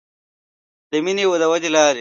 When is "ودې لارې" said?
1.51-1.89